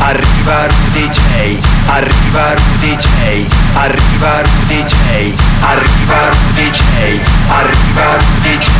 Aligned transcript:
arriva 0.00 0.66
Rudy 0.66 1.08
J, 1.08 1.60
arriva 1.86 2.54
Rudy 2.54 2.96
J, 2.96 3.46
arriva 3.74 4.40
Rudy 4.42 4.82
J, 4.84 5.34
arriva 5.60 6.28
Rudy 6.30 6.70
J, 6.70 7.20
arriva 7.48 8.16
Rudy 8.16 8.58
J, 8.58 8.70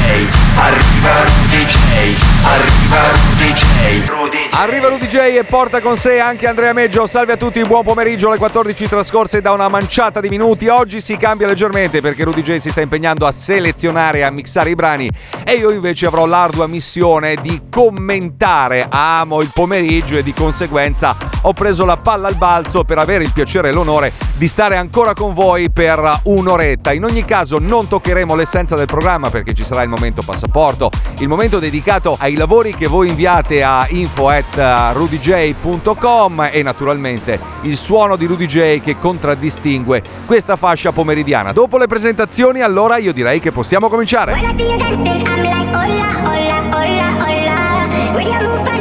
arriva 0.57 1.25
Rudy 1.25 1.65
J, 1.65 2.17
arriva 2.43 3.01
Rudy 3.13 3.53
J. 3.53 4.15
Arriva 4.57 4.89
Rudy 4.89 5.07
J 5.07 5.17
e 5.37 5.45
porta 5.45 5.81
con 5.81 5.97
sé 5.97 6.21
anche 6.21 6.47
Andrea 6.47 6.73
Meggio. 6.73 7.07
Salve 7.07 7.33
a 7.33 7.37
tutti, 7.37 7.61
buon 7.63 7.83
pomeriggio 7.83 8.29
alle 8.29 8.39
14 8.39 8.89
trascorse 8.89 9.41
da 9.41 9.53
una 9.53 9.69
manciata 9.69 10.21
di 10.21 10.29
minuti. 10.29 10.69
Oggi 10.69 11.01
si 11.01 11.17
cambia 11.17 11.47
leggermente 11.47 12.01
perché 12.01 12.25
Rudy 12.25 12.43
J 12.43 12.57
si 12.57 12.71
sta 12.71 12.81
impegnando 12.81 13.27
a 13.27 13.33
selezionare 13.33 14.19
e 14.19 14.23
a 14.23 14.31
mixare 14.31 14.71
i 14.71 14.75
brani 14.75 15.11
e 15.45 15.55
io 15.55 15.71
invece 15.71 16.07
avrò 16.07 16.25
l'ardua 16.25 16.67
missione 16.67 17.37
di 17.41 17.63
commentare. 17.71 18.87
Amo 18.89 19.41
il 19.41 19.51
pomeriggio 19.53 20.17
e 20.17 20.23
di 20.23 20.33
conseguenza 20.33 21.04
ho 21.43 21.53
preso 21.53 21.85
la 21.85 21.97
palla 21.97 22.29
al 22.29 22.37
balzo 22.37 22.85
per 22.85 22.99
avere 22.99 23.25
il 23.25 23.33
piacere 23.33 23.71
e 23.71 23.73
l'onore 23.73 24.13
di 24.37 24.47
stare 24.47 24.77
ancora 24.77 25.13
con 25.15 25.35
voi 25.35 25.71
per 25.71 26.21
un'oretta. 26.23 26.93
In 26.93 27.05
ogni 27.05 27.25
caso 27.25 27.59
non 27.61 27.89
toccheremo 27.89 28.35
l'essenza 28.35 28.77
del 28.77 28.87
programma 28.87 29.31
perché 29.31 29.55
ci 29.55 29.65
sarà 29.65 29.83
il 29.83 29.89
momento 29.89 30.23
passaporto, 30.25 30.91
il 31.19 31.29
momento 31.29 31.59
dedicato 31.59 32.17
ai 32.19 32.35
lavori 32.37 32.75
che 32.75 32.87
voi 32.87 33.09
inviate 33.09 33.63
a 33.63 33.87
info 33.91 34.29
at 34.29 34.93
rudyj.com 34.95 36.49
e 36.53 36.63
naturalmente 36.63 37.39
il 37.63 37.77
suono 37.77 38.17
di 38.17 38.27
Rudy 38.27 38.47
J 38.47 38.81
che 38.81 38.99
contraddistingue 38.99 40.03
questa 40.27 40.57
fascia 40.57 40.93
pomeridiana. 40.93 41.53
Dopo 41.53 41.79
le 41.79 41.87
presentazioni 41.87 42.61
allora 42.61 42.97
io 42.99 43.13
direi 43.13 43.41
che 43.41 43.53
possiamo 43.53 43.89
cominciare. 43.89 44.33
When 44.33 44.45
I 44.45 44.57
see 44.57 44.69
you 44.69 44.79
dancing, 44.79 45.27
I'm 45.27 45.43
like, 45.43 45.69
hola, 45.75 46.05
hola, 46.25 46.63
hola, 46.71 47.09
hola. 47.25 48.13
When 48.15 48.27
you 48.27 48.74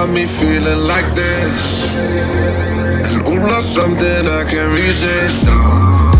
got 0.00 0.08
me 0.16 0.24
feeling 0.24 0.80
like 0.88 1.04
this. 1.12 1.92
And 1.92 3.20
ooh, 3.28 3.60
something 3.60 4.24
I 4.32 4.48
can't 4.48 4.72
resist. 4.72 5.44
Uh, 5.44 6.16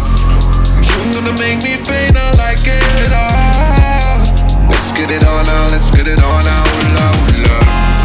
you're 0.84 1.08
gonna 1.16 1.32
make 1.40 1.64
me 1.64 1.80
faint, 1.80 2.12
I 2.12 2.28
like 2.36 2.60
it. 2.60 3.08
Uh, 3.08 4.68
let's 4.68 4.92
get 4.92 5.08
it 5.08 5.24
on 5.24 5.42
now, 5.48 5.64
let's 5.72 5.88
get 5.96 6.04
it 6.12 6.20
on 6.20 6.40
now. 6.44 6.62
Ooh, 6.76 6.92
la, 6.92 7.08
ooh, 7.08 7.40
la. 7.40 7.56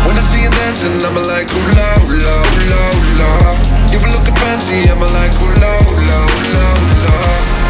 When 0.08 0.16
I 0.16 0.23
see 0.31 0.48
you 0.48 0.52
dancing, 0.64 0.96
I'm 1.03 1.20
like, 1.28 1.52
ooh, 1.52 1.70
la, 1.76 1.88
ooh, 2.08 2.23
la, 2.23 2.36
ooh, 2.56 2.72
la, 2.72 2.81
la. 3.20 3.31
You 3.92 4.00
been 4.00 4.16
looking 4.16 4.38
fancy, 4.48 4.88
I'm 4.88 5.03
like, 5.03 5.36
ooh, 5.36 5.59
la, 5.59 5.72
ooh, 5.76 6.08
la, 6.08 6.20
ooh, 6.23 6.56
la, 6.56 6.68
la. 7.03 7.16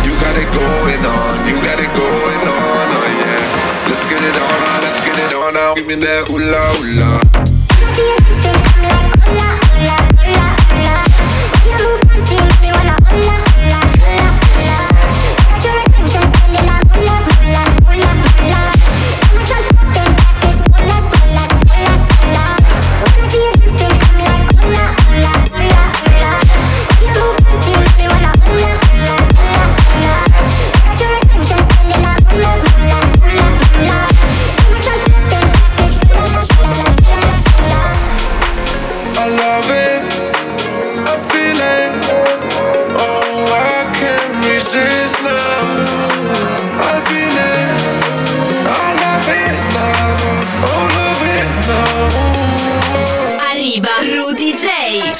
You 0.05 0.13
got 0.21 0.37
it 0.37 0.49
going 0.53 1.01
on, 1.09 1.33
you 1.49 1.57
got 1.57 1.81
it 1.81 1.89
going 1.97 2.45
on, 2.53 2.85
oh 2.85 3.09
yeah. 3.17 3.89
Let's 3.89 4.05
get 4.05 4.21
it 4.21 4.37
on 4.37 4.57
now, 4.61 4.77
let's 4.85 5.01
get 5.01 5.17
it 5.17 5.33
on 5.33 5.53
now. 5.57 5.73
Give 5.73 5.89
me 5.89 5.97
that 6.05 6.29
ooh, 6.29 6.37
la, 6.37 6.65
ooh, 6.77 7.24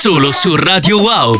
Solo 0.05 0.31
su 0.31 0.55
Radio 0.55 0.99
Wow. 0.99 1.35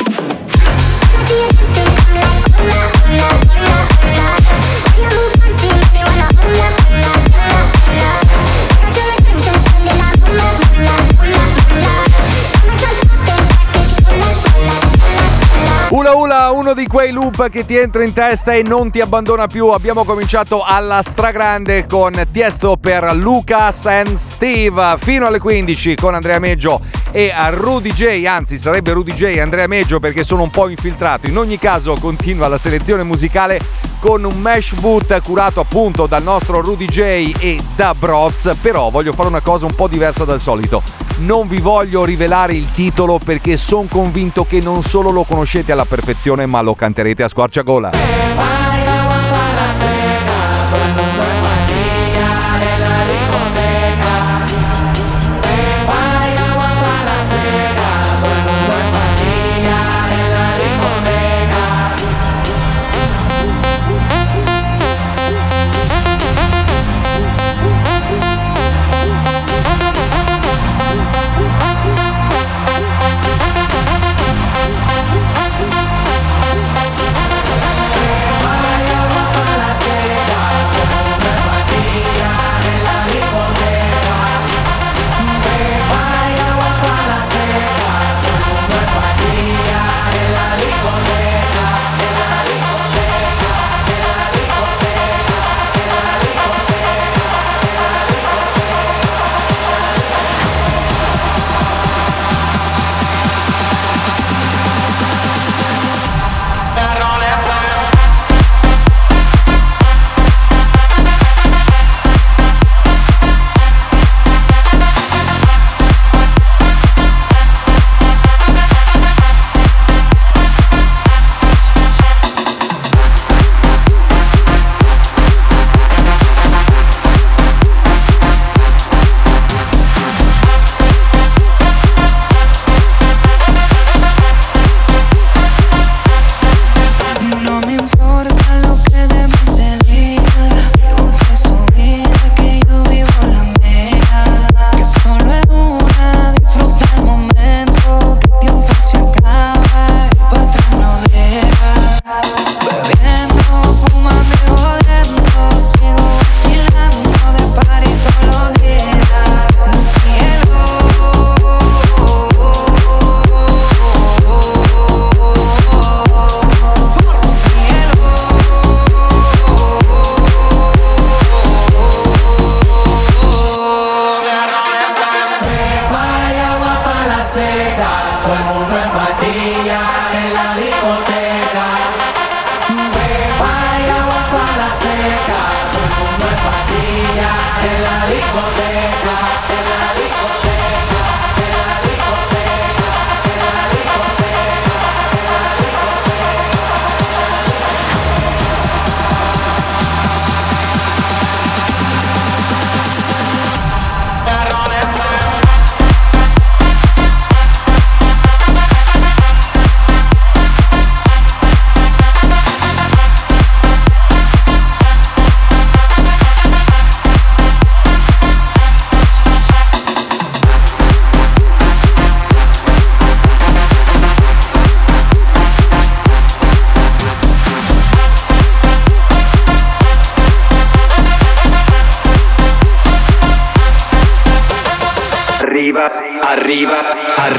Uno 16.65 16.73
di 16.73 16.87
quei 16.87 17.11
loop 17.11 17.47
che 17.49 17.63
ti 17.63 17.77
entra 17.77 18.03
in 18.03 18.11
testa 18.11 18.53
e 18.53 18.63
non 18.63 18.89
ti 18.89 18.99
abbandona 18.99 19.45
più. 19.45 19.67
Abbiamo 19.67 20.03
cominciato 20.03 20.63
alla 20.63 21.03
stragrande 21.03 21.85
con 21.85 22.19
Tiesto 22.31 22.75
per 22.75 23.13
Lucas 23.13 23.85
and 23.85 24.15
Steve 24.15 24.95
fino 24.97 25.27
alle 25.27 25.37
15 25.37 25.93
con 25.93 26.15
Andrea 26.15 26.39
Meggio 26.39 26.81
e 27.11 27.31
Rudy 27.51 27.91
J, 27.91 28.25
anzi 28.25 28.57
sarebbe 28.57 28.93
Rudy 28.93 29.13
J 29.13 29.21
e 29.25 29.41
Andrea 29.41 29.67
Meggio 29.67 29.99
perché 29.99 30.23
sono 30.23 30.41
un 30.41 30.49
po' 30.49 30.67
infiltrato. 30.67 31.27
In 31.27 31.37
ogni 31.37 31.59
caso 31.59 31.95
continua 31.99 32.47
la 32.47 32.57
selezione 32.57 33.03
musicale 33.03 33.59
con 33.99 34.23
un 34.23 34.41
mash 34.41 34.73
boot 34.73 35.21
curato 35.21 35.59
appunto 35.59 36.07
dal 36.07 36.23
nostro 36.23 36.61
Rudy 36.61 36.87
J 36.87 37.31
e 37.37 37.61
da 37.75 37.93
Broz, 37.93 38.55
però 38.59 38.89
voglio 38.89 39.13
fare 39.13 39.29
una 39.29 39.41
cosa 39.41 39.67
un 39.67 39.75
po' 39.75 39.87
diversa 39.87 40.25
dal 40.25 40.39
solito. 40.39 41.04
Non 41.17 41.47
vi 41.47 41.61
voglio 41.61 42.03
rivelare 42.03 42.53
il 42.55 42.69
titolo 42.71 43.19
perché 43.23 43.55
sono 43.55 43.87
convinto 43.89 44.43
che 44.43 44.59
non 44.59 44.83
solo 44.83 45.11
lo 45.11 45.23
conoscete 45.23 45.71
alla 45.71 45.85
perfezione, 45.85 46.45
ma 46.45 46.59
lo 46.59 46.75
canterete 46.75 47.23
a 47.23 47.29
squarciagola. 47.29 48.34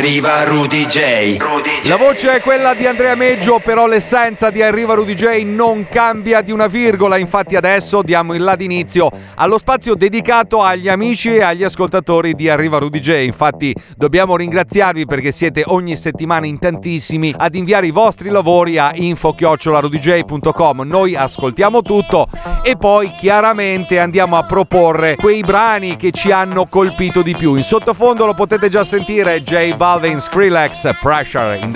Arriva 0.06 0.44
Rudy 0.44 0.86
J. 0.86 1.36
La 1.86 1.96
voce 1.96 2.32
è 2.32 2.40
quella 2.40 2.74
di 2.74 2.84
Andrea 2.84 3.14
Meggio, 3.14 3.60
però 3.60 3.86
l'essenza 3.86 4.50
di 4.50 4.60
Arriva 4.60 4.94
Rudy 4.94 5.14
J 5.14 5.44
non 5.44 5.86
cambia 5.88 6.40
di 6.40 6.50
una 6.50 6.66
virgola. 6.66 7.16
Infatti, 7.16 7.54
adesso 7.54 8.02
diamo 8.02 8.34
il 8.34 8.42
là 8.42 8.56
d'inizio 8.56 9.08
allo 9.36 9.56
spazio 9.56 9.94
dedicato 9.94 10.62
agli 10.62 10.88
amici 10.88 11.36
e 11.36 11.42
agli 11.42 11.62
ascoltatori 11.62 12.34
di 12.34 12.48
Arriva 12.48 12.78
Rudy 12.78 12.98
J. 12.98 13.22
Infatti, 13.22 13.72
dobbiamo 13.96 14.36
ringraziarvi 14.36 15.06
perché 15.06 15.30
siete 15.30 15.62
ogni 15.66 15.94
settimana 15.94 16.46
in 16.46 16.58
tantissimi 16.58 17.32
ad 17.36 17.54
inviare 17.54 17.86
i 17.86 17.92
vostri 17.92 18.30
lavori 18.30 18.78
a 18.78 18.90
info-rudj.com. 18.92 20.80
Noi 20.80 21.14
ascoltiamo 21.14 21.82
tutto 21.82 22.26
e 22.64 22.74
poi 22.76 23.12
chiaramente 23.16 24.00
andiamo 24.00 24.36
a 24.36 24.42
proporre 24.42 25.14
quei 25.14 25.42
brani 25.42 25.94
che 25.94 26.10
ci 26.10 26.32
hanno 26.32 26.66
colpito 26.66 27.22
di 27.22 27.36
più. 27.36 27.54
In 27.54 27.62
sottofondo 27.62 28.26
lo 28.26 28.34
potete 28.34 28.68
già 28.68 28.82
sentire 28.82 29.40
J 29.40 29.76
Balvin 29.76 30.18
Skrillex 30.18 30.98
Pressure 31.00 31.58
in 31.62 31.74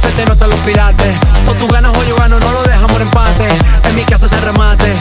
se 0.00 0.10
te 0.12 0.24
notan 0.26 0.50
los 0.50 0.60
pilates 0.60 1.16
O 1.46 1.54
tú 1.54 1.66
ganas 1.68 1.96
o 1.96 2.04
yo 2.04 2.16
gano, 2.16 2.38
no 2.40 2.52
lo 2.52 2.62
dejamos 2.62 2.96
en 2.96 3.02
empate. 3.02 3.48
En 3.84 3.94
mi 3.94 4.04
casa 4.04 4.28
se 4.28 4.40
remate. 4.40 4.98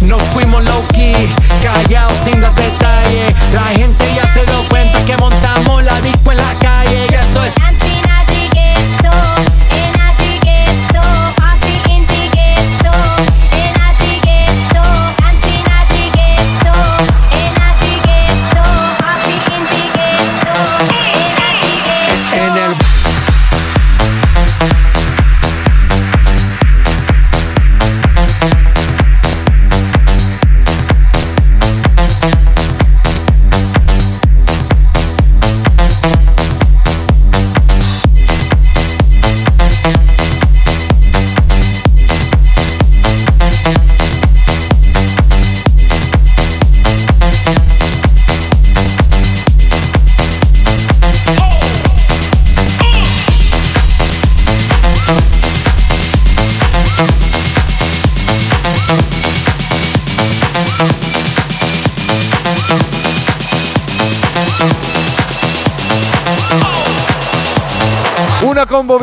No 0.00 0.18
fuimos 0.18 0.64
low 0.64 0.84
key, 0.92 1.32
callados 1.62 2.18
sin 2.24 2.40
dar 2.40 2.54
detalles. 2.54 3.34
La 3.52 3.64
gente 3.76 4.04
ya 4.14 4.26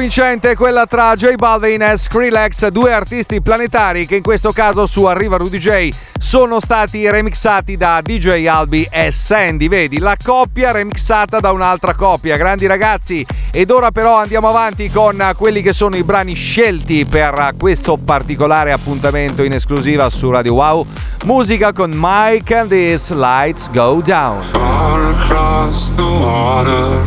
vincente 0.01 0.49
è 0.49 0.55
quella 0.55 0.87
tra 0.87 1.13
J 1.13 1.35
Balvin 1.35 1.83
e 1.83 1.95
Skrillex, 1.95 2.69
due 2.69 2.91
artisti 2.91 3.39
planetari 3.39 4.07
che 4.07 4.15
in 4.15 4.23
questo 4.23 4.51
caso 4.51 4.87
su 4.87 5.03
Arriva 5.03 5.37
Rudy 5.37 5.59
J 5.59 5.89
sono 6.17 6.59
stati 6.59 7.07
remixati 7.07 7.77
da 7.77 8.01
DJ 8.01 8.47
Albi 8.47 8.87
e 8.89 9.11
Sandy. 9.11 9.67
Vedi, 9.67 9.99
la 9.99 10.17
coppia 10.23 10.71
remixata 10.71 11.39
da 11.39 11.51
un'altra 11.51 11.93
coppia. 11.93 12.35
Grandi 12.35 12.65
ragazzi. 12.65 13.23
Ed 13.51 13.69
ora 13.69 13.91
però 13.91 14.17
andiamo 14.17 14.49
avanti 14.49 14.89
con 14.89 15.23
quelli 15.37 15.61
che 15.61 15.71
sono 15.71 15.95
i 15.95 16.03
brani 16.03 16.33
scelti 16.33 17.05
per 17.05 17.51
questo 17.55 17.97
particolare 17.97 18.71
appuntamento 18.71 19.43
in 19.43 19.53
esclusiva 19.53 20.09
su 20.09 20.31
Radio 20.31 20.55
Wow. 20.55 20.87
Musica 21.25 21.73
con 21.73 21.91
Mike 21.93 22.57
and 22.57 22.71
These 22.71 23.13
Lights 23.13 23.69
Go 23.69 24.01
Down. 24.03 24.41
Far 24.41 25.11
across 25.11 25.93
the 25.93 26.01
water, 26.01 27.05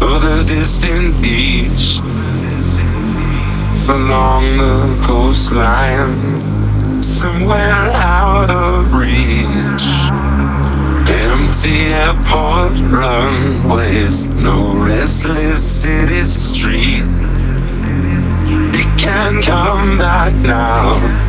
other 0.00 0.44
distant 0.44 1.20
beach, 1.22 2.00
along 3.88 4.58
the 4.58 5.04
coastline, 5.06 7.02
somewhere 7.02 7.90
out 7.94 8.50
of 8.50 8.94
reach. 8.94 9.86
Empty 11.10 11.92
airport 11.92 12.72
runways, 12.90 14.28
no 14.28 14.74
restless 14.84 15.60
city 15.82 16.22
street. 16.22 17.04
You 18.76 18.84
can't 18.96 19.44
come 19.44 19.98
back 19.98 20.32
now. 20.34 21.27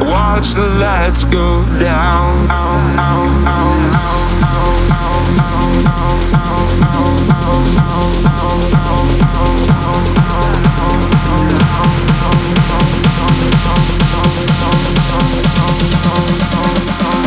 Watch 0.00 0.54
the 0.54 0.66
lights 0.78 1.24
go 1.24 1.64
down. 1.78 2.48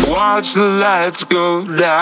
Watch 0.10 0.54
the 0.54 0.66
lights 0.80 1.24
go 1.25 1.63
down. 1.66 2.01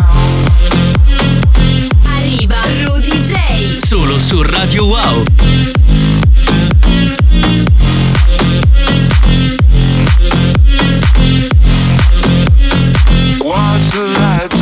Arriva 2.05 2.61
Rudy 2.85 3.19
J. 3.19 3.79
Solo 3.85 4.19
su 4.19 4.43
Radio 4.43 4.85
Wow. 4.85 5.88
Watch 13.49 13.89
the 13.93 14.03
lights 14.03 14.58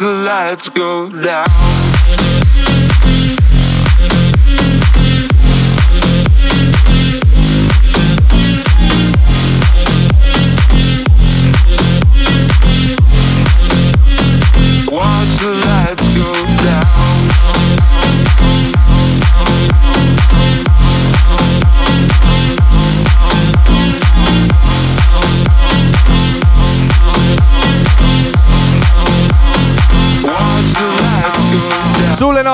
the 0.00 0.10
lights 0.24 0.70
go 0.70 1.10
down. 1.10 1.69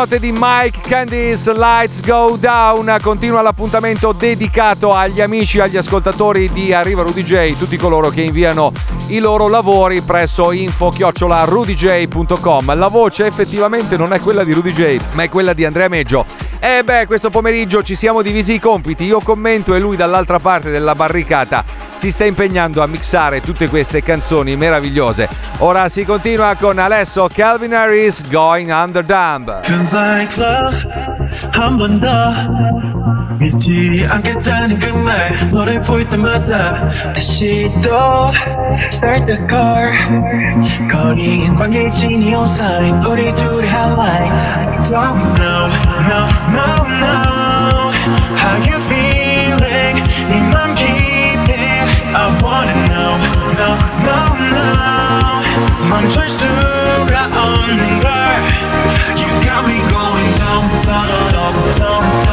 Note 0.07 0.21
di 0.21 0.33
Mike 0.33 0.81
Candice 0.83 1.53
Lights 1.53 2.01
Go 2.01 2.37
Down. 2.39 2.97
Continua 3.03 3.43
l'appuntamento 3.43 4.13
dedicato 4.13 4.95
agli 4.95 5.21
amici, 5.21 5.59
agli 5.59 5.77
ascoltatori 5.77 6.49
di 6.53 6.73
Arriva 6.73 7.03
Rudy 7.03 7.23
J, 7.23 7.55
tutti 7.55 7.77
coloro 7.77 8.09
che 8.11 8.23
inviano 8.23 8.73
i 9.09 9.19
loro 9.19 9.49
lavori 9.49 10.01
presso 10.01 10.53
info-rudj.com. 10.53 12.77
La 12.77 12.89
voce 12.89 13.27
effettivamente 13.27 13.97
non 13.97 14.13
è 14.13 14.21
quella 14.21 14.45
di 14.45 14.53
Rudy 14.53 14.73
J, 14.73 15.01
ma 15.13 15.23
è 15.23 15.29
quella 15.29 15.53
di 15.53 15.65
Andrea 15.65 15.89
Meggio. 15.89 16.25
E 16.59 16.83
beh, 16.83 17.07
questo 17.07 17.31
pomeriggio 17.31 17.83
ci 17.83 17.95
siamo 17.95 18.23
divisi 18.23 18.55
i 18.55 18.59
compiti, 18.59 19.05
io 19.05 19.21
commento 19.21 19.75
e 19.75 19.81
lui 19.81 19.97
dall'altra 19.97 20.39
parte 20.39 20.71
della 20.71 20.95
barricata 20.95 21.65
si 21.95 22.11
sta 22.11 22.25
impegnando 22.25 22.83
a 22.83 22.87
mixare 22.87 23.41
tutte 23.41 23.69
queste 23.69 24.03
canzoni 24.03 24.57
meravigliose. 24.57 25.29
Ora 25.59 25.89
si 25.89 26.05
continua 26.05 26.55
con 26.59 26.79
Alesso 26.79 27.29
Calvin 27.33 27.75
Harris 27.75 28.27
Going 28.29 28.71
Under 28.71 29.05
Dumb. 29.05 29.61
믿지 33.40 34.08
않겠다는 34.10 34.80
그 34.80 34.92
말 35.02 35.16
너를 35.52 35.82
볼 35.82 36.08
때마다 36.08 36.88
다시 37.14 37.70
또 37.82 38.32
Start 38.92 39.26
the 39.26 39.40
car 39.50 39.92
거리엔 40.92 41.58
방해진 41.58 42.22
neon 42.22 42.46
sign 42.46 43.04
우리 43.06 43.34
둘의 43.34 43.70
highlight 43.70 44.32
I 44.32 44.84
don't 44.84 45.22
know, 45.40 45.68
no, 46.10 46.22
no, 46.56 46.68
no 47.02 47.16
How 48.38 48.56
you 48.68 48.78
feeling 48.88 49.98
네맘 50.30 50.76
깊이 50.76 51.50
I 52.14 52.28
wanna 52.44 52.76
know, 52.88 53.14
no, 53.58 53.70
no, 54.06 54.18
no 54.54 54.62
멈출 55.90 56.28
수가 56.30 57.26
없는 57.26 58.00
걸 58.00 58.12
You 59.18 59.28
got 59.44 59.66
me 59.66 59.78
going 59.90 60.32
dumb, 60.38 60.68
da 60.86 60.98
da 61.08 61.22
dum, 61.32 61.56
dumb, 61.78 62.25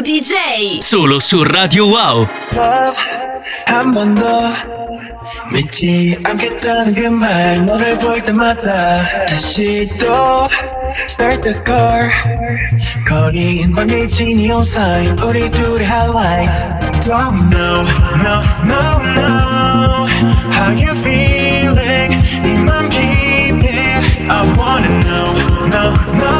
Rudy 0.00 0.20
J. 0.20 0.78
Solo 0.80 1.20
su 1.20 1.44
Radio 1.44 1.86
Wow. 1.86 2.26
love 2.52 2.96
한 3.66 3.92
번 3.92 4.14
더 4.14 4.52
믿지 5.52 6.16
않겠다는 6.24 6.94
그 6.94 7.10
말 7.10 7.64
너를 7.66 7.98
볼 7.98 8.22
때마다 8.22 9.26
다시 9.26 9.86
또 9.98 10.48
Start 11.06 11.42
the 11.42 11.54
car 11.64 12.10
거리엔 13.06 13.74
방해진 13.74 14.38
neon 14.38 14.62
sign 14.62 15.18
우리 15.20 15.50
둘의 15.50 15.86
highlight 15.86 16.50
Don't 17.04 17.50
know, 17.50 17.84
no, 18.24 18.42
no, 18.64 18.82
no 19.14 20.06
How 20.56 20.72
you 20.72 20.92
feeling 21.04 22.16
네맘 22.42 22.88
깊이 22.88 23.66
I 24.28 24.42
wanna 24.56 24.88
know, 25.04 25.32
no, 25.68 25.84
no, 26.16 26.30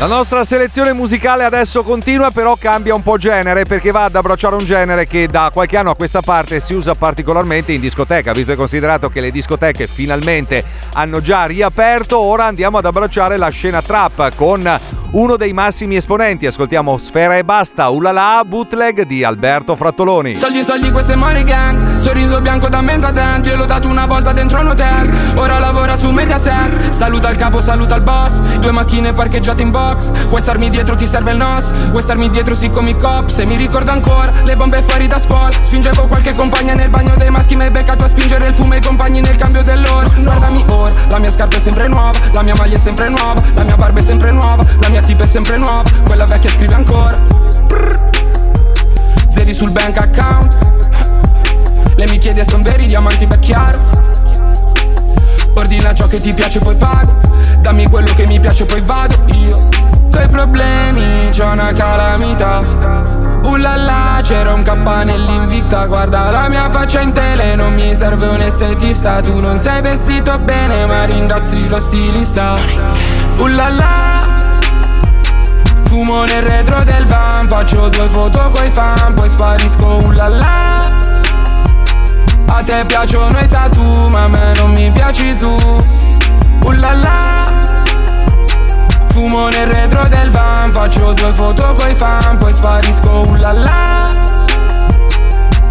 La 0.00 0.06
nostra 0.06 0.44
selezione 0.44 0.94
musicale 0.94 1.44
adesso 1.44 1.82
continua, 1.82 2.30
però 2.30 2.56
cambia 2.56 2.94
un 2.94 3.02
po' 3.02 3.18
genere 3.18 3.64
perché 3.64 3.90
va 3.90 4.04
ad 4.04 4.14
abbracciare 4.14 4.54
un 4.54 4.64
genere 4.64 5.06
che 5.06 5.28
da 5.28 5.50
qualche 5.52 5.76
anno 5.76 5.90
a 5.90 5.94
questa 5.94 6.22
parte 6.22 6.58
si 6.58 6.72
usa 6.72 6.94
particolarmente 6.94 7.72
in 7.72 7.82
discoteca, 7.82 8.32
visto 8.32 8.52
e 8.52 8.56
considerato 8.56 9.10
che 9.10 9.20
le 9.20 9.30
discoteche 9.30 9.86
finalmente 9.86 10.64
hanno 10.94 11.20
già 11.20 11.44
riaperto. 11.44 12.18
Ora 12.18 12.46
andiamo 12.46 12.78
ad 12.78 12.86
abbracciare 12.86 13.36
la 13.36 13.50
scena 13.50 13.82
trap 13.82 14.34
con 14.36 14.78
uno 15.10 15.36
dei 15.36 15.52
massimi 15.52 15.96
esponenti. 15.96 16.46
Ascoltiamo 16.46 16.96
Sfera 16.96 17.36
e 17.36 17.44
Basta, 17.44 17.90
Ulala, 17.90 18.42
bootleg 18.46 19.02
di 19.02 19.22
Alberto 19.22 19.76
Frattoloni. 19.76 20.34
Soldi, 20.34 20.62
soldi, 20.62 20.90
questo 20.90 21.12
è 21.12 21.16
Money 21.16 21.44
Gang 21.44 21.96
Sorriso 21.96 22.40
bianco 22.40 22.68
da 22.68 22.80
mente 22.80 23.06
a 23.06 23.10
denti 23.10 23.54
L'ho 23.54 23.66
dato 23.66 23.88
una 23.88 24.06
volta 24.06 24.32
dentro 24.32 24.60
un 24.60 24.68
hotel 24.68 25.12
Ora 25.34 25.58
lavora 25.58 25.96
su 25.96 26.10
Mediaset 26.10 26.90
Saluta 26.90 27.28
il 27.28 27.36
capo, 27.36 27.60
saluta 27.60 27.96
il 27.96 28.02
boss 28.02 28.40
Due 28.58 28.70
macchine 28.70 29.12
parcheggiate 29.12 29.60
in 29.60 29.70
box 29.90 30.10
Vuoi 30.28 30.40
starmi 30.40 30.70
dietro, 30.70 30.94
ti 30.94 31.06
serve 31.06 31.32
il 31.32 31.36
NOS. 31.36 31.72
Vuoi 31.90 32.02
starmi 32.02 32.28
dietro, 32.28 32.54
sì 32.54 32.70
come 32.70 32.90
i 32.90 32.96
cops. 32.96 33.38
E 33.38 33.44
mi 33.44 33.56
ricordo 33.56 33.90
ancora 33.90 34.32
Le 34.44 34.56
bombe 34.56 34.82
fuori 34.82 35.06
da 35.06 35.18
scuola. 35.18 35.50
Spinge 35.60 35.90
con 35.94 36.08
qualche 36.08 36.34
compagna 36.34 36.74
nel 36.74 36.88
bagno 36.88 37.14
dei 37.16 37.30
maschi 37.30 37.56
Mi 37.56 37.62
hai 37.62 37.70
beccato 37.70 38.04
a 38.04 38.08
spingere 38.08 38.46
il 38.48 38.54
fumo 38.54 38.74
e 38.74 38.78
i 38.78 38.80
compagni 38.80 39.20
nel 39.20 39.36
cambio 39.36 39.62
dell'ora. 39.62 40.08
Guardami 40.08 40.64
ora 40.68 40.94
La 41.08 41.18
mia 41.18 41.30
scarpa 41.30 41.56
è 41.56 41.60
sempre 41.60 41.88
nuova 41.88 42.18
La 42.32 42.42
mia 42.42 42.54
maglia 42.56 42.76
è 42.76 42.78
sempre 42.78 43.08
nuova 43.08 43.40
La 43.54 43.64
mia 43.64 43.76
barba 43.76 44.00
è 44.00 44.02
sempre 44.02 44.30
nuova 44.30 44.64
La 44.80 44.88
mia 44.88 45.00
tip 45.00 45.20
è 45.20 45.26
sempre 45.26 45.56
nuova 45.56 45.82
Quella 46.04 46.26
vecchia 46.26 46.50
scrive 46.50 46.74
ancora. 46.74 47.18
Zeri 49.30 49.54
sul 49.54 49.70
bank 49.70 49.96
account. 49.96 50.56
Le 51.96 52.08
mi 52.08 52.18
chiede 52.18 52.44
son 52.44 52.62
veri 52.62 52.86
diamanti 52.86 53.26
beh 53.26 53.38
chiaro 53.38 54.09
Ordina 55.60 55.92
ciò 55.92 56.06
che 56.06 56.18
ti 56.18 56.32
piace 56.32 56.58
poi 56.58 56.74
pago. 56.74 57.20
Dammi 57.60 57.86
quello 57.88 58.14
che 58.14 58.26
mi 58.26 58.40
piace 58.40 58.64
poi 58.64 58.80
vado 58.80 59.14
io. 59.26 59.68
Coi 60.10 60.26
problemi 60.28 61.28
c'ho 61.30 61.44
una 61.44 61.70
calamita 61.72 62.58
Uh 63.44 63.48
Ullala, 63.50 64.20
c'era 64.22 64.52
un 64.52 64.62
kappa 64.62 65.04
nell'invita 65.04 65.86
Guarda 65.86 66.30
la 66.30 66.48
mia 66.48 66.68
faccia 66.68 67.00
in 67.00 67.12
tele 67.12 67.54
Non 67.54 67.74
mi 67.74 67.94
serve 67.94 68.26
un 68.26 68.40
estetista. 68.40 69.20
Tu 69.20 69.38
non 69.38 69.58
sei 69.58 69.82
vestito 69.82 70.36
bene 70.38 70.86
Ma 70.86 71.04
ringrazi 71.04 71.68
lo 71.68 71.78
stilista. 71.78 72.54
Ullala 73.36 74.38
Fumo 75.84 76.24
nel 76.24 76.42
retro 76.42 76.82
del 76.82 77.06
van. 77.06 77.48
Faccio 77.48 77.88
due 77.88 78.08
foto 78.08 78.50
coi 78.54 78.70
fan 78.70 79.12
Poi 79.14 79.28
sparisco 79.28 80.00
ullala 80.06 80.79
A 82.52 82.62
te 82.62 82.84
piacciono 82.86 83.38
i 83.38 83.48
tattoo 83.48 84.08
Ma 84.08 84.24
a 84.24 84.28
me 84.28 84.52
non 84.56 84.72
mi 84.72 84.90
piaci 84.90 85.34
tu. 85.34 85.54
Ullala. 86.66 87.62
Fumo 89.08 89.48
nel 89.48 89.66
retro 89.66 90.06
del 90.06 90.30
van 90.30 90.72
Faccio 90.72 91.12
due 91.12 91.32
foto 91.32 91.74
coi 91.74 91.94
fan 91.94 92.38
Poi 92.38 92.52
sparisco 92.52 93.24
ullala. 93.28 94.04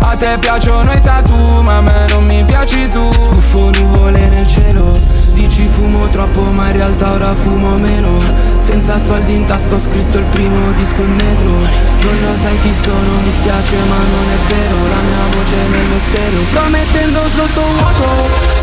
A 0.02 0.16
te 0.16 0.38
piacciono 0.40 0.92
i 0.92 1.02
tattoo, 1.02 1.62
ma 1.62 1.78
a 1.78 1.82
me 1.82 2.06
non 2.10 2.24
mi 2.24 2.44
piaci 2.44 2.88
tu. 2.88 3.12
Spuffo 3.12 3.70
nuvole 3.72 4.28
nel 4.28 4.48
cielo 4.48 5.19
Dici 5.40 5.68
fumo 5.68 6.10
troppo, 6.10 6.42
ma 6.42 6.68
in 6.68 6.74
realtà 6.74 7.14
ora 7.14 7.34
fumo 7.34 7.78
meno. 7.78 8.20
Senza 8.58 9.00
soldi 9.00 9.36
in 9.36 9.46
tasca 9.46 9.76
ho 9.76 9.80
scritto 9.80 10.18
il 10.18 10.26
primo 10.26 10.74
disco 10.74 11.02
in 11.02 11.16
metro. 11.16 11.48
Non 11.48 12.18
lo 12.28 12.38
sai 12.38 12.60
chi 12.60 12.74
sono, 12.74 13.22
mi 13.24 13.32
spiace 13.32 13.78
ma 13.88 13.96
non 13.96 14.26
è 14.36 14.40
vero. 14.52 14.76
La 14.92 15.00
mia 15.00 15.24
voce 15.32 15.56
nello 15.72 16.00
stereo 16.10 16.42
Sto 16.44 16.62
mettendo 16.68 17.20
sotto 17.30 17.62
vuoto. 17.72 18.08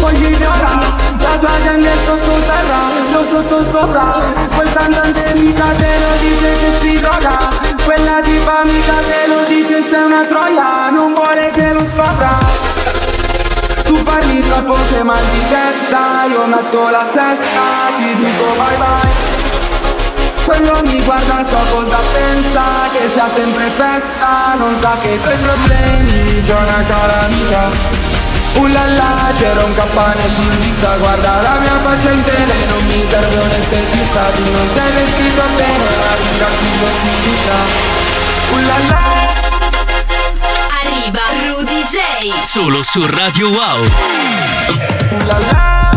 Voglio 0.00 0.28
ignorare 0.28 0.86
La 1.16 1.38
tua 1.40 1.56
gente 1.64 1.88
è 1.88 1.96
sottoterra 2.04 2.80
Io 3.10 3.24
sotto 3.24 3.64
sopra. 3.72 4.22
Quel 4.54 4.72
cantante 4.74 5.32
mica 5.36 5.70
te 5.80 5.92
lo 5.96 6.12
dice 6.20 6.56
che 6.60 6.70
si 6.78 7.00
droga. 7.00 7.38
Quella 7.86 8.20
tipa 8.20 8.64
mica 8.64 8.96
te 9.00 9.26
lo 9.32 9.48
dice 9.48 9.82
sei 9.88 10.04
una 10.04 10.26
troia 10.26 10.90
Non 10.90 11.14
vuole 11.14 11.50
che 11.54 11.72
lo 11.72 11.86
scopra 11.90 12.65
tu 13.86 14.02
parli 14.02 14.40
troppo 14.40 14.76
sei 14.90 15.02
mal 15.04 15.24
di 15.32 15.42
testa 15.48 16.24
Io 16.28 16.44
metto 16.46 16.90
la 16.90 17.06
sesta 17.06 17.64
Ti 17.96 18.14
dico 18.16 18.44
bye 18.58 18.76
bye. 18.76 19.34
Quello 20.44 20.80
mi 20.84 21.02
guarda 21.02 21.44
so 21.48 21.60
cosa 21.74 21.98
pensa 22.12 22.62
Che 22.92 23.08
sia 23.12 23.28
sempre 23.34 23.70
festa 23.70 24.54
Non 24.58 24.76
sa 24.80 24.96
che 25.00 25.10
i 25.10 25.20
tuoi 25.20 25.36
problemi 25.38 26.42
C'è 26.44 26.54
una 26.54 26.82
cara 26.86 27.20
amica. 27.24 28.04
Ullala 28.56 29.34
c'era 29.36 29.64
un 29.64 29.74
cappa 29.74 30.14
nell'invita 30.14 30.96
Guarda 30.96 31.42
la 31.42 31.58
mia 31.60 31.78
faccia 31.82 32.10
in 32.10 32.24
tele 32.24 32.54
Non 32.68 32.86
mi 32.86 33.04
serve 33.06 33.36
un 33.36 33.50
estetista 33.50 34.22
Tu 34.34 34.50
non 34.50 34.68
sei 34.72 34.92
vestito 34.92 35.42
bene 35.56 35.88
Ma 36.00 36.14
ringrazio 36.16 36.70
lo 36.80 36.88
stilista 36.96 37.56
Ullala 38.54 39.35
Arriva 41.56 41.62
Rudy 41.62 41.82
J. 41.84 42.44
Solo 42.44 42.82
su 42.82 43.06
Radio 43.06 43.48
Wow. 43.48 43.88
Ullala 45.10 45.95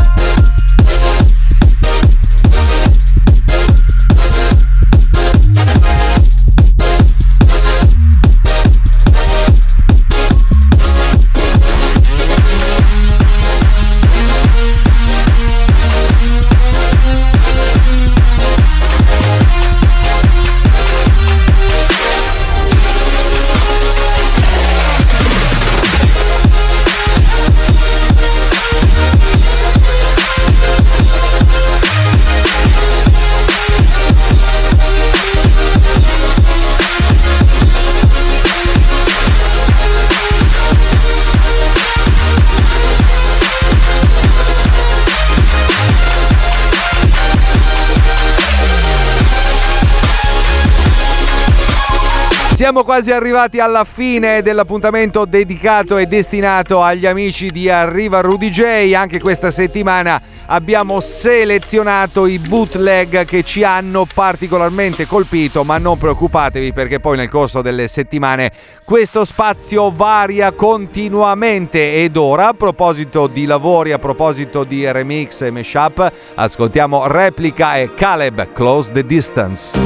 Siamo 52.59 52.83
quasi 52.83 53.13
arrivati 53.13 53.61
alla 53.61 53.85
fine 53.85 54.41
dell'appuntamento 54.41 55.23
dedicato 55.23 55.95
e 55.95 56.07
destinato 56.07 56.83
agli 56.83 57.05
amici 57.05 57.51
di 57.51 57.69
Arriva 57.69 58.19
Rudy 58.19 58.49
J. 58.49 58.91
Anche 58.95 59.21
questa 59.21 59.49
settimana 59.49 60.21
abbiamo 60.49 60.99
selezionato 60.99 62.25
i 62.25 62.39
bootleg 62.39 63.25
che 63.25 63.43
ci 63.43 63.63
hanno 63.63 64.05
particolarmente 64.11 65.05
colpito, 65.05 65.63
ma 65.63 65.77
non 65.77 65.97
preoccupatevi 65.97 66.73
perché 66.73 66.99
poi 66.99 67.17
nel 67.17 67.29
corso 67.29 67.61
delle 67.61 67.87
settimane 67.87 68.51
questo 68.83 69.25
spazio 69.25 69.91
varia 69.91 70.51
continuamente. 70.51 72.03
Ed 72.03 72.17
ora, 72.17 72.49
a 72.49 72.53
proposito 72.53 73.27
di 73.27 73.45
lavori, 73.45 73.91
a 73.91 73.99
proposito 73.99 74.63
di 74.63 74.89
remix 74.91 75.41
e 75.41 75.51
mashup, 75.51 76.11
ascoltiamo 76.35 77.07
Replica 77.07 77.77
e 77.77 77.93
Caleb 77.93 78.53
Close 78.53 78.91
the 78.91 79.05
Distance. 79.05 79.77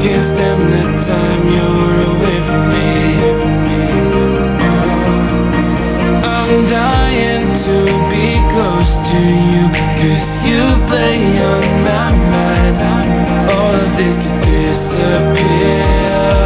Can't 0.00 0.22
stand 0.22 0.62
the 0.70 0.84
time 1.06 1.42
you're 1.54 2.00
away 2.14 2.38
from 2.48 2.64
me. 2.72 2.88
I'm 6.22 6.66
dying 6.66 7.46
to 7.64 7.76
be 8.12 8.28
close 8.52 8.92
to 9.10 9.20
you, 9.52 9.64
cause 9.98 10.46
you 10.46 10.62
play 10.86 11.18
on 11.52 11.64
my 11.82 12.08
mind. 12.32 12.78
All 13.50 13.74
of 13.74 13.96
this 13.96 14.16
could 14.16 14.40
disappear. 14.42 16.37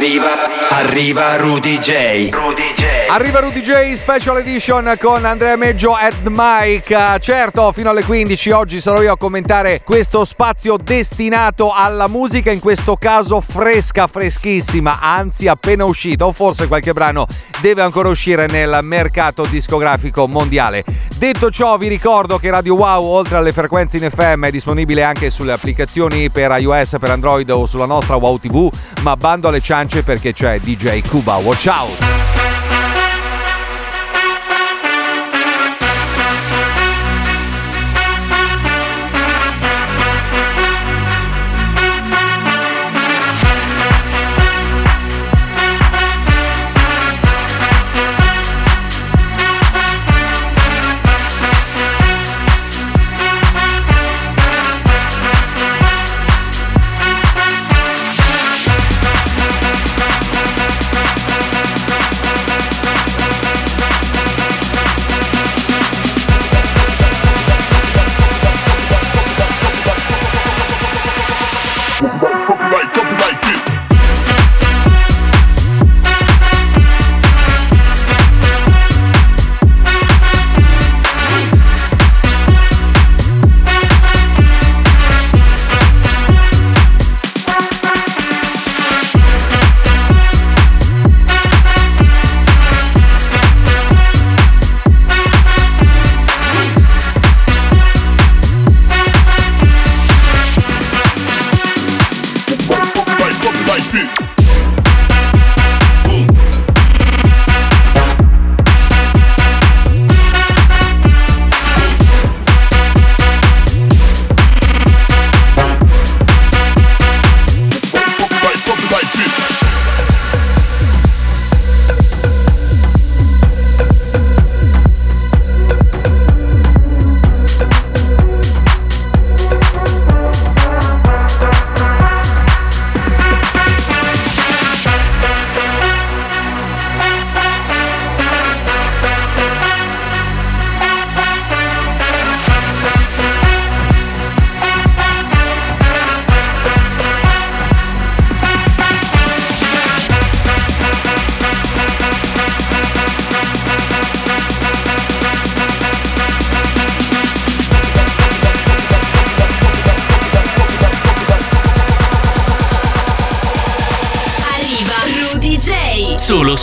Arriva, 0.00 0.48
arriva 0.70 1.36
Rudy 1.36 1.78
J. 1.78 2.30
Rudy 2.32 2.72
J. 2.74 2.89
Arriva 3.12 3.40
Rudy 3.40 3.60
J 3.60 3.94
Special 3.94 4.38
Edition 4.38 4.94
con 5.00 5.24
Andrea 5.24 5.56
Meggio 5.56 5.94
at 5.94 6.28
Mike. 6.28 7.18
Certo, 7.18 7.72
fino 7.72 7.90
alle 7.90 8.04
15 8.04 8.50
oggi 8.52 8.80
sarò 8.80 9.02
io 9.02 9.12
a 9.12 9.16
commentare 9.16 9.82
questo 9.84 10.24
spazio 10.24 10.76
destinato 10.76 11.72
alla 11.72 12.06
musica, 12.06 12.52
in 12.52 12.60
questo 12.60 12.94
caso 12.94 13.40
fresca, 13.40 14.06
freschissima, 14.06 15.00
anzi 15.00 15.48
appena 15.48 15.84
uscita, 15.86 16.24
o 16.24 16.30
forse 16.30 16.68
qualche 16.68 16.92
brano 16.92 17.26
deve 17.60 17.82
ancora 17.82 18.08
uscire 18.08 18.46
nel 18.46 18.78
mercato 18.82 19.44
discografico 19.44 20.28
mondiale. 20.28 20.84
Detto 21.16 21.50
ciò, 21.50 21.78
vi 21.78 21.88
ricordo 21.88 22.38
che 22.38 22.48
Radio 22.48 22.76
Wow, 22.76 23.04
oltre 23.04 23.38
alle 23.38 23.52
frequenze 23.52 23.96
in 23.96 24.08
FM, 24.08 24.44
è 24.44 24.50
disponibile 24.52 25.02
anche 25.02 25.30
sulle 25.30 25.50
applicazioni 25.50 26.30
per 26.30 26.56
iOS, 26.56 26.94
per 27.00 27.10
Android 27.10 27.50
o 27.50 27.66
sulla 27.66 27.86
nostra 27.86 28.14
Wow 28.14 28.38
TV, 28.38 28.70
ma 29.00 29.16
bando 29.16 29.48
alle 29.48 29.60
ciance 29.60 30.04
perché 30.04 30.32
c'è 30.32 30.60
DJ 30.60 31.02
Cuba. 31.08 31.34
Watch 31.38 31.66
out! 31.66 32.39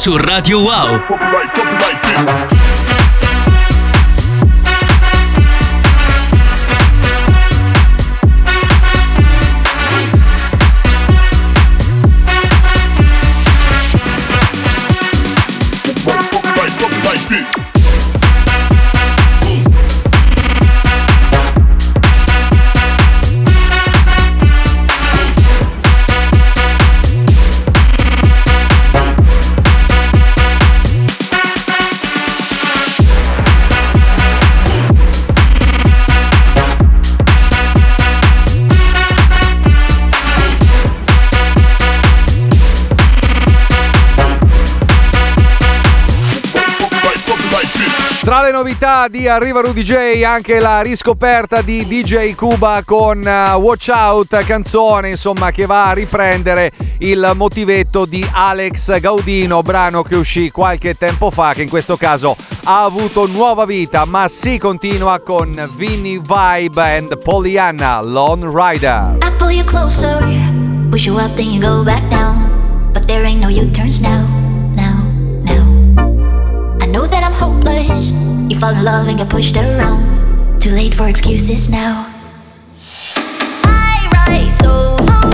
Su 0.08 0.18
Radio 0.18 0.60
Wow. 0.62 1.02
Le 48.48 48.54
novità 48.54 49.10
di 49.10 49.28
Arriva 49.28 49.60
Rudy 49.60 49.82
J 49.82 50.24
anche 50.24 50.60
la 50.60 50.80
riscoperta 50.80 51.62
di 51.62 51.86
DJ 51.86 52.34
Cuba 52.34 52.82
con 52.86 53.22
eh, 53.22 53.54
Watch 53.56 53.90
Out, 53.94 54.42
canzone 54.46 55.10
insomma 55.10 55.52
che 55.52 55.66
va 55.66 55.90
a 55.90 55.92
riprendere 55.92 56.72
il 57.00 57.32
motivetto 57.36 58.06
di 58.06 58.26
Alex 58.32 59.00
Gaudino, 59.00 59.62
brano 59.64 60.02
che 60.02 60.16
uscì 60.16 60.50
qualche 60.50 60.98
tempo 60.98 61.30
fa 61.30 61.54
che 61.54 61.64
in 61.64 61.70
questo 61.70 61.98
caso 61.98 62.38
ha 62.64 62.86
avuto 62.86 63.28
nuova 63.28 63.66
vita, 63.66 64.06
ma 64.06 64.30
si 64.30 64.58
continua 64.58 65.20
con 65.20 65.70
Vinny 65.76 66.22
Vibe 66.22 66.82
and 66.82 67.18
Pollyanna 67.18 68.00
Lone 68.02 68.46
Rider. 68.50 69.18
I 69.24 69.32
pull 69.38 69.52
you 69.52 69.66
closer, 69.66 70.20
push 70.90 71.06
you 71.06 71.18
up, 71.18 71.36
then 71.36 71.48
you 71.48 71.60
go 71.60 71.84
back 71.84 72.08
down. 72.10 72.92
But 72.94 73.08
there 73.08 73.26
ain't 73.26 73.42
no 73.42 73.50
U-turns 73.50 74.00
now, 74.00 74.26
fall 78.60 78.76
in 78.76 78.84
love 78.84 79.08
and 79.08 79.18
get 79.20 79.30
pushed 79.30 79.56
around. 79.56 80.60
Too 80.60 80.72
late 80.72 80.94
for 80.94 81.08
excuses 81.08 81.70
now. 81.70 82.12
I 83.64 84.10
ride 84.12 84.54
solo, 84.56 85.27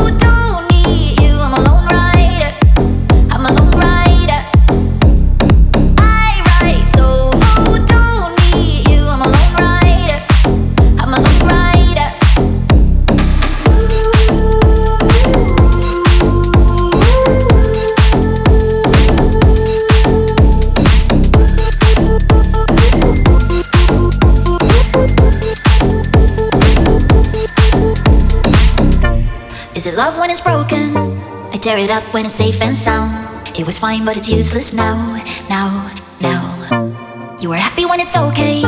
Is 29.83 29.87
it 29.87 29.97
love 29.97 30.17
when 30.17 30.31
it's 30.31 30.39
broken? 30.39 30.95
I 31.51 31.57
tear 31.57 31.77
it 31.77 31.89
up 31.91 32.05
when 32.13 32.25
it's 32.25 32.35
safe 32.35 32.61
and 32.61 32.73
sound. 32.73 33.11
It 33.59 33.65
was 33.65 33.77
fine, 33.77 34.05
but 34.05 34.15
it's 34.15 34.29
useless 34.29 34.71
now, 34.71 34.95
now, 35.49 35.93
now. 36.21 37.35
You 37.41 37.49
were 37.49 37.57
happy 37.57 37.85
when 37.85 37.99
it's 37.99 38.15
okay. 38.15 38.63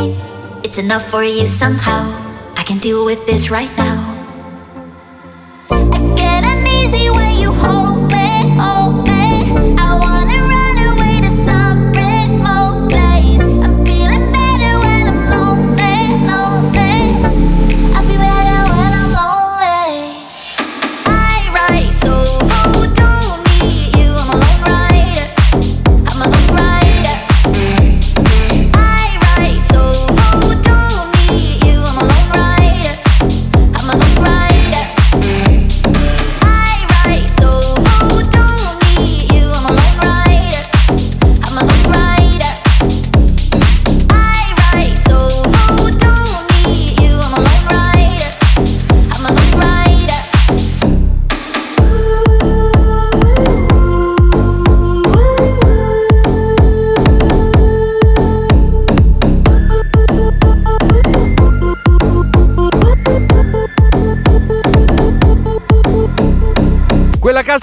It's 0.65 0.77
enough 0.77 1.09
for 1.09 1.23
you 1.23 1.47
somehow. 1.47 2.03
I 2.57 2.63
can 2.63 2.79
deal 2.79 3.05
with 3.05 3.25
this 3.27 3.49
right 3.49 3.71
now. 3.77 3.94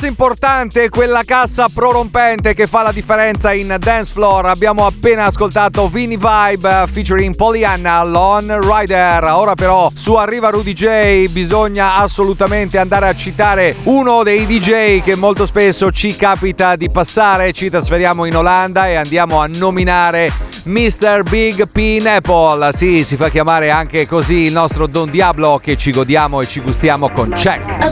Cassa 0.03 0.07
importante, 0.07 0.89
quella 0.89 1.23
cassa 1.25 1.69
prorompente 1.73 2.55
che 2.55 2.67
fa 2.67 2.83
la 2.83 2.91
differenza 2.93 3.53
in 3.53 3.77
dance 3.79 4.13
floor. 4.13 4.47
Abbiamo 4.47 4.85
appena 4.85 5.27
ascoltato 5.27 5.89
Vini 5.89 6.17
Vibe 6.17 6.87
featuring 6.91 7.37
Pollyanna 7.37 8.03
Lone 8.03 8.59
Rider. 8.61 9.23
Ora 9.25 9.55
però 9.55 9.91
su 9.95 10.15
Arriva 10.15 10.51
Rudy 10.51 10.73
J 10.73 11.29
bisogna 11.31 11.97
assolutamente 11.97 12.79
andare 12.79 13.07
a 13.09 13.15
citare 13.15 13.77
uno 13.85 14.25
dei 14.25 14.47
DJ 14.47 15.03
che 15.03 15.15
molto 15.15 15.47
spesso 15.47 15.93
ci 15.93 16.17
capita 16.17 16.75
di 16.75 16.91
passare. 16.91 17.53
Ci 17.53 17.71
trasferiamo 17.71 18.25
in 18.25 18.37
Olanda 18.37 18.89
e 18.89 18.97
andiamo 18.97 19.41
a 19.41 19.47
nominare 19.47 20.33
Mr. 20.65 21.23
Big 21.29 21.69
Pineapple. 21.69 22.73
Sì, 22.73 23.05
si 23.05 23.17
fa 23.17 23.29
chiamare 23.29 23.71
anche 23.71 24.07
così 24.07 24.47
il 24.47 24.53
nostro 24.53 24.87
Don 24.87 25.11
Diablo 25.11 25.61
che 25.63 25.77
ci 25.77 25.93
godiamo 25.93 26.41
e 26.41 26.47
ci 26.47 26.61
gustiamo 26.61 27.11
con 27.11 27.31
Check. 27.31 27.91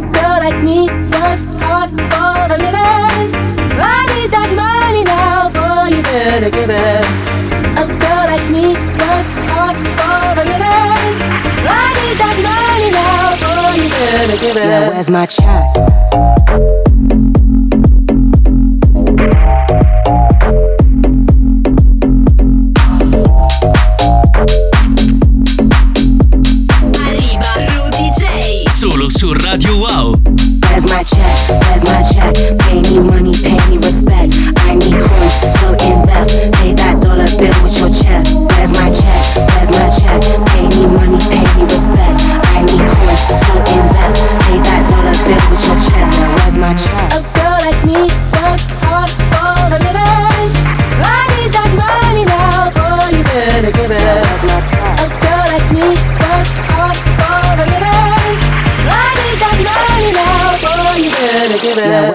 For 2.09 2.37
a 2.49 2.57
living. 2.57 3.29
I 3.77 4.01
need 4.15 4.31
that 4.33 4.51
money 4.57 5.05
now, 5.05 5.51
boy, 5.51 5.97
you 5.97 6.03
better 6.03 6.51
give 6.51 6.71
it. 6.71 7.05
A 7.77 7.85
girl 7.87 8.25
like 8.33 8.47
me 8.51 8.75
works 8.75 9.31
hard 9.53 9.77
for 9.99 10.21
a 10.41 10.45
living. 10.49 11.15
I 11.69 11.87
need 12.01 12.17
that 12.25 12.37
money 12.41 12.91
now, 12.91 13.37
boy, 13.43 13.75
you 13.83 13.89
better 13.91 14.39
give 14.41 14.57
it. 14.57 14.65
Yeah, 14.65 14.89
where's 14.89 15.11
my 15.11 15.27
check? 15.27 16.80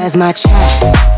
That's 0.05 0.15
my 0.15 0.33
check? 0.33 1.14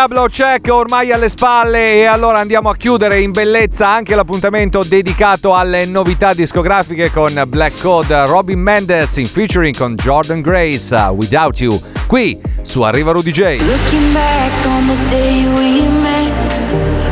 Diablo 0.00 0.28
check 0.28 0.66
ormai 0.72 1.12
alle 1.12 1.28
spalle 1.28 1.96
e 1.96 2.04
allora 2.06 2.38
andiamo 2.38 2.70
a 2.70 2.74
chiudere 2.74 3.20
in 3.20 3.32
bellezza 3.32 3.88
anche 3.88 4.14
l'appuntamento 4.14 4.82
dedicato 4.82 5.54
alle 5.54 5.84
novità 5.84 6.32
discografiche 6.32 7.10
con 7.10 7.30
Black 7.46 7.82
Code 7.82 8.24
Robin 8.24 8.58
Mendez 8.58 9.18
in 9.18 9.26
featuring 9.26 9.76
con 9.76 9.96
Jordan 9.96 10.40
Grace 10.40 10.94
uh, 10.94 11.10
Without 11.10 11.60
You 11.60 11.78
qui 12.06 12.40
su 12.62 12.80
Arriva 12.80 13.12
Rudy 13.12 13.30
J. 13.30 13.58
Looking 13.58 14.14
back 14.14 14.64
on 14.64 14.86
the 14.86 14.96
day 15.08 15.44
we 15.44 15.86
met, 16.00 16.32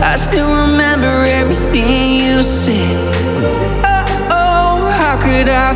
I 0.03 0.16
still 0.16 0.48
remember 0.48 1.27
everything 1.27 2.22
you 2.22 2.42
said. 2.42 3.12
Oh, 3.85 4.29
oh, 4.31 4.88
how 4.88 5.18
could 5.18 5.46
I 5.51 5.74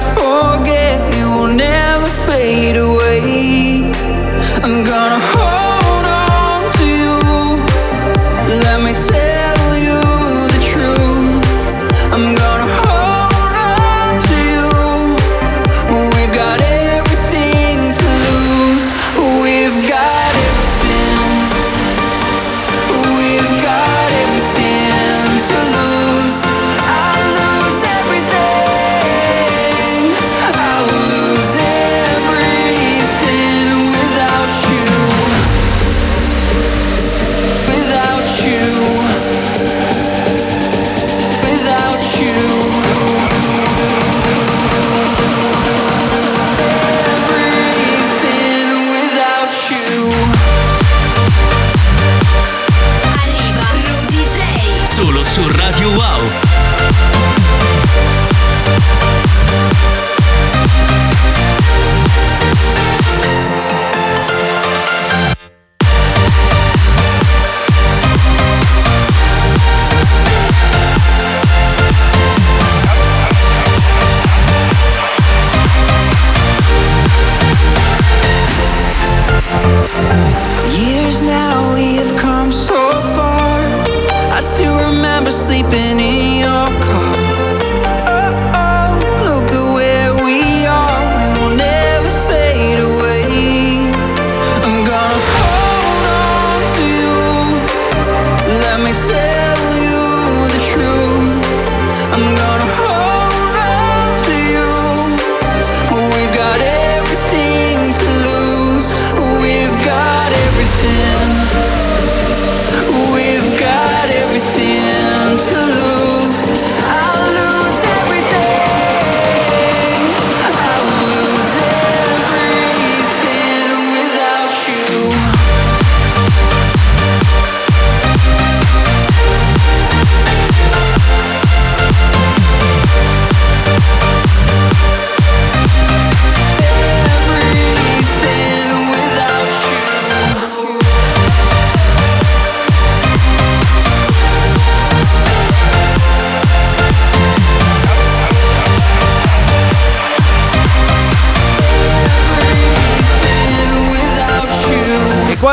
still 84.42 84.76
remember 84.76 85.30
sleeping 85.30 86.00
in 86.00 86.40
your 86.40 86.66
car. 86.82 87.01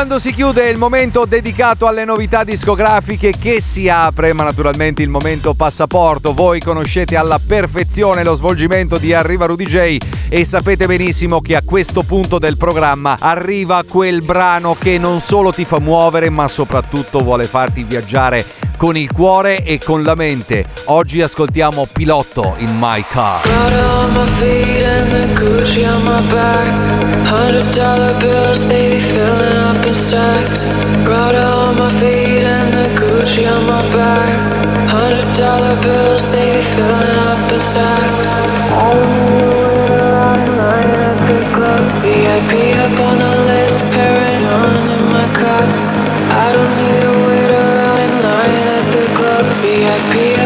Quando 0.00 0.18
si 0.18 0.32
chiude 0.32 0.70
il 0.70 0.78
momento 0.78 1.26
dedicato 1.26 1.86
alle 1.86 2.06
novità 2.06 2.42
discografiche 2.42 3.34
che 3.38 3.60
si 3.60 3.86
apre, 3.90 4.32
ma 4.32 4.44
naturalmente 4.44 5.02
il 5.02 5.10
momento 5.10 5.52
passaporto. 5.52 6.32
Voi 6.32 6.58
conoscete 6.58 7.18
alla 7.18 7.38
perfezione 7.38 8.24
lo 8.24 8.32
svolgimento 8.32 8.96
di 8.96 9.12
Arriva 9.12 9.44
Rudy 9.44 9.66
J 9.66 9.98
e 10.30 10.46
sapete 10.46 10.86
benissimo 10.86 11.42
che 11.42 11.54
a 11.54 11.60
questo 11.62 12.02
punto 12.02 12.38
del 12.38 12.56
programma 12.56 13.18
arriva 13.20 13.84
quel 13.86 14.22
brano 14.22 14.74
che 14.74 14.96
non 14.96 15.20
solo 15.20 15.52
ti 15.52 15.66
fa 15.66 15.78
muovere, 15.78 16.30
ma 16.30 16.48
soprattutto 16.48 17.20
vuole 17.20 17.44
farti 17.44 17.84
viaggiare 17.84 18.69
con 18.80 18.96
il 18.96 19.12
cuore 19.12 19.62
e 19.62 19.78
con 19.78 20.02
la 20.02 20.14
mente. 20.14 20.64
Oggi 20.86 21.20
ascoltiamo 21.20 21.86
Pilotto 21.92 22.54
in 22.56 22.78
My 22.78 23.04
Car. 23.06 23.42
VIP 42.00 42.76
up 42.78 42.98
on 42.98 43.18
the 43.18 43.36
list, 43.44 43.78
paranoid 43.92 44.88
in 44.88 45.12
my 45.12 45.26
cup. 45.34 45.68
I 46.32 46.52
don't 46.54 46.76
need 46.76 47.09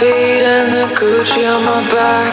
feet 0.00 0.40
and 0.40 0.72
the 0.72 0.86
Gucci 0.96 1.44
on 1.44 1.60
my 1.68 1.84
back. 1.92 2.32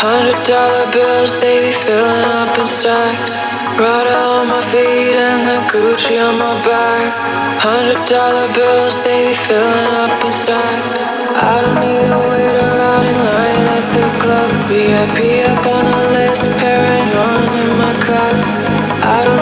Hundred 0.00 0.40
dollar 0.48 0.90
bills, 0.90 1.38
they 1.44 1.60
be 1.60 1.72
filling 1.84 2.24
up 2.40 2.56
and 2.56 2.66
stacked. 2.66 3.28
Prada 3.76 4.16
on 4.16 4.48
my 4.48 4.62
feet 4.72 5.12
and 5.12 5.44
the 5.44 5.58
Gucci 5.68 6.16
on 6.16 6.40
my 6.40 6.56
back. 6.64 7.12
Hundred 7.60 8.00
dollar 8.08 8.48
bills, 8.56 8.96
they 9.04 9.28
be 9.28 9.36
filling 9.36 9.92
up 10.00 10.24
and 10.24 10.32
stacked. 10.32 10.88
I 11.36 11.60
don't 11.60 11.80
need 11.84 12.08
to 12.08 12.20
wait 12.32 12.56
around 12.64 13.04
in 13.04 13.18
line 13.28 13.66
at 13.76 13.86
the 13.92 14.08
club. 14.22 14.48
VIP 14.72 15.18
up 15.52 15.66
on 15.68 15.84
the 15.84 16.04
list, 16.16 16.48
paranoid 16.64 17.52
in 17.60 17.70
my 17.76 17.92
cup. 18.08 18.36
I 19.04 19.20
don't 19.28 19.41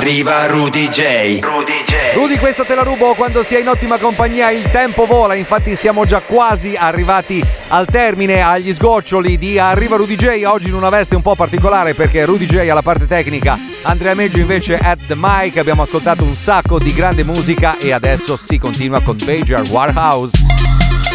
arriva 0.00 0.46
Rudy 0.46 0.88
J. 0.88 1.40
Rudy, 2.14 2.38
questa 2.38 2.64
te 2.64 2.74
la 2.74 2.80
rubo 2.80 3.12
quando 3.12 3.42
si 3.42 3.54
è 3.54 3.60
in 3.60 3.68
ottima 3.68 3.98
compagnia, 3.98 4.50
il 4.50 4.70
tempo 4.70 5.04
vola, 5.04 5.34
infatti 5.34 5.76
siamo 5.76 6.06
già 6.06 6.20
quasi 6.20 6.74
arrivati 6.74 7.44
al 7.68 7.84
termine, 7.84 8.40
agli 8.40 8.72
sgoccioli 8.72 9.36
di 9.36 9.58
Arriva 9.58 9.96
Rudy 9.96 10.16
J, 10.16 10.44
oggi 10.46 10.68
in 10.68 10.74
una 10.74 10.88
veste 10.88 11.16
un 11.16 11.20
po' 11.20 11.34
particolare 11.34 11.92
perché 11.92 12.24
Rudy 12.24 12.46
J 12.46 12.66
alla 12.70 12.80
parte 12.80 13.06
tecnica, 13.06 13.58
Andrea 13.82 14.14
Meggio 14.14 14.38
invece 14.38 14.78
at 14.78 15.00
the 15.06 15.16
mic, 15.16 15.58
abbiamo 15.58 15.82
ascoltato 15.82 16.24
un 16.24 16.34
sacco 16.34 16.78
di 16.78 16.94
grande 16.94 17.22
musica 17.22 17.76
e 17.76 17.92
adesso 17.92 18.38
si 18.38 18.56
continua 18.56 19.02
con 19.02 19.16
Bajer 19.22 19.60
Warhouse. 19.68 21.09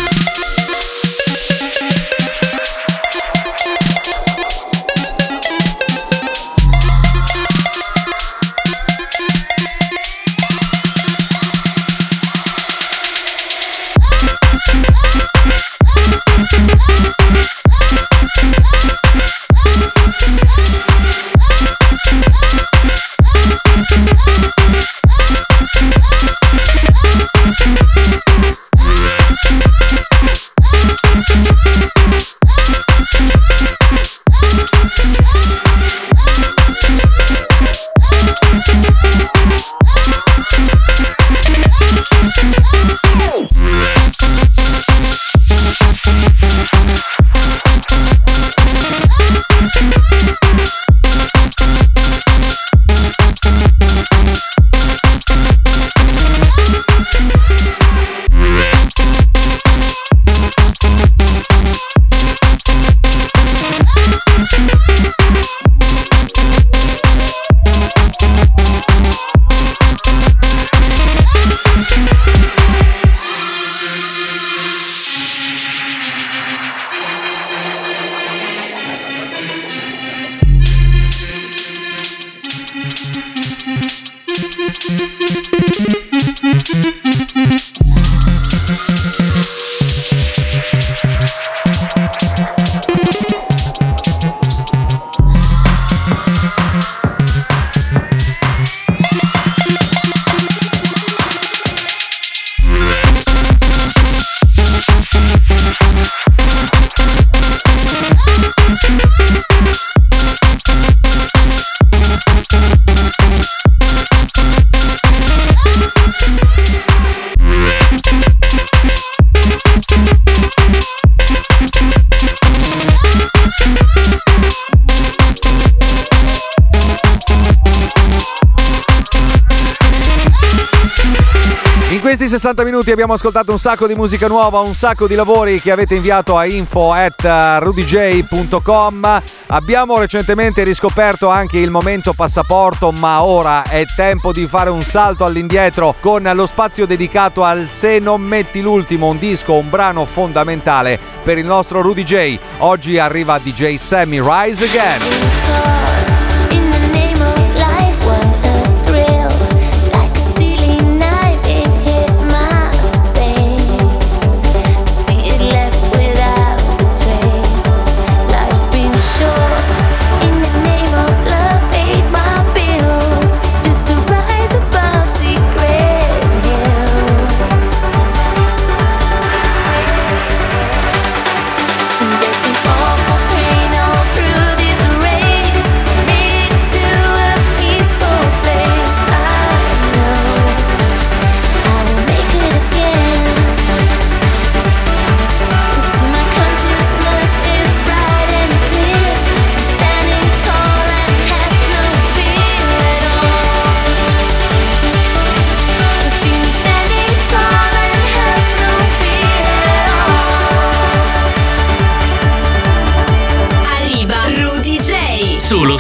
Abbiamo 133.06 133.22
ascoltato 133.22 133.52
un 133.52 133.60
sacco 133.60 133.86
di 133.86 133.94
musica 133.94 134.28
nuova, 134.28 134.62
un 134.62 134.74
sacco 134.74 135.06
di 135.06 135.14
lavori 135.14 135.62
che 135.62 135.70
avete 135.70 135.94
inviato 135.94 136.38
a 136.38 136.48
info 136.48 136.92
at 136.92 137.60
rudyj.com. 137.60 139.22
Abbiamo 139.48 140.00
recentemente 140.00 140.64
riscoperto 140.64 141.30
anche 141.30 141.58
il 141.58 141.70
momento 141.70 142.14
passaporto, 142.14 142.90
ma 142.90 143.22
ora 143.22 143.62
è 143.62 143.86
tempo 143.96 144.32
di 144.32 144.48
fare 144.48 144.72
un 144.72 144.82
salto 144.82 145.24
all'indietro 145.24 145.96
con 146.00 146.28
lo 146.34 146.48
spazio 146.48 146.88
dedicato 146.88 147.44
al 147.44 147.68
Se 147.70 148.00
non 148.00 148.22
metti 148.22 148.62
l'ultimo, 148.62 149.08
un 149.08 149.20
disco, 149.20 149.54
un 149.54 149.70
brano 149.70 150.06
fondamentale 150.06 151.00
per 151.22 151.38
il 151.38 151.46
nostro 151.46 151.84
Rudy 151.84 152.04
J. 152.04 152.40
Oggi 152.60 152.98
arriva 152.98 153.38
DJ 153.38 153.76
Sammy 153.76 154.20
Rise 154.20 154.66
Again. 154.66 155.85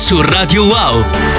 Su 0.06 0.22
Radio 0.22 0.66
Wow. 0.66 1.35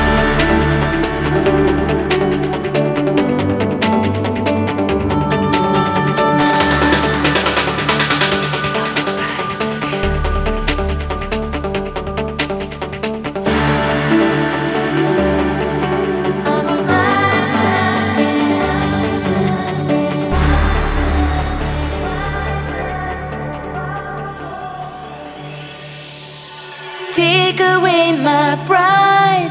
Take 27.56 27.78
away 27.78 28.12
my 28.12 28.56
pride, 28.66 29.50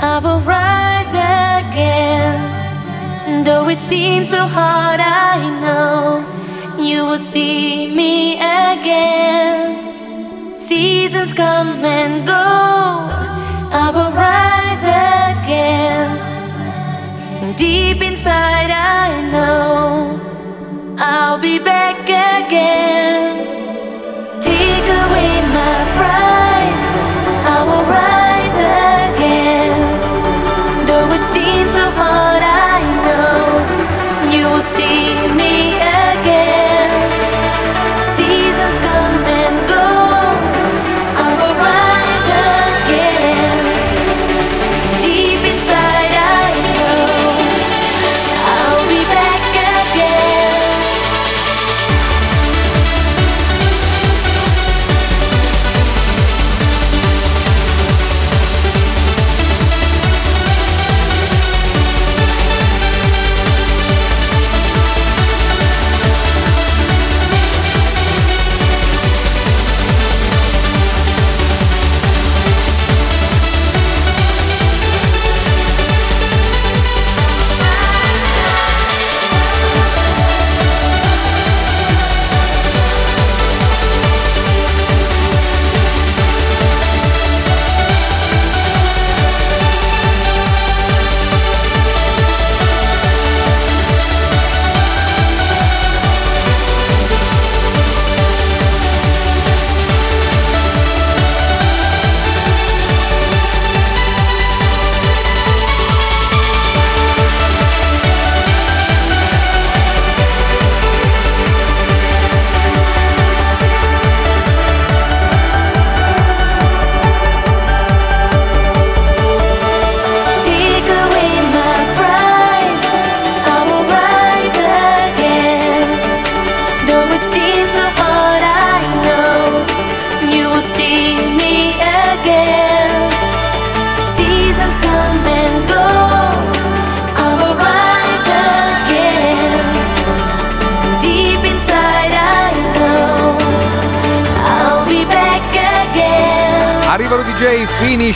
I 0.00 0.20
will 0.22 0.38
rise 0.40 1.12
again. 1.12 2.38
Though 3.44 3.68
it 3.68 3.80
seems 3.80 4.30
so 4.30 4.46
hard, 4.46 5.00
I 5.00 5.50
know 5.60 6.24
you 6.80 7.04
will 7.04 7.18
see 7.18 7.92
me 7.96 8.36
again. 8.36 9.74
Seasons 10.54 11.34
come 11.34 11.84
and 11.84 12.24
go, 12.24 12.32
I 12.32 13.90
will 13.92 14.12
rise 14.12 14.84
again. 15.42 16.16
Deep 17.56 18.02
inside, 18.02 18.70
I 18.70 19.20
know 19.32 20.20
I'll 20.96 21.40
be 21.40 21.58
back 21.58 22.02
again. 22.02 22.81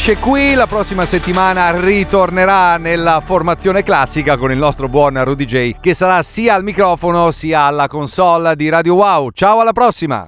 Finisce 0.07 0.17
qui. 0.19 0.55
La 0.55 0.67
prossima 0.67 1.05
settimana 1.05 1.79
ritornerà 1.81 2.77
nella 2.77 3.21
formazione 3.25 3.83
classica 3.83 4.37
con 4.37 4.53
il 4.53 4.59
nostro 4.59 4.89
buon 4.89 5.23
Rudy 5.23 5.45
J, 5.45 5.75
che 5.81 5.95
sarà 5.95 6.23
sia 6.23 6.55
al 6.55 6.63
microfono 6.63 7.33
sia 7.33 7.63
alla 7.63 7.89
console 7.89 8.55
di 8.55 8.69
Radio 8.69 8.95
Wow. 8.95 9.31
Ciao, 9.33 9.61
alla 9.61 9.73
prossima! 9.73 10.25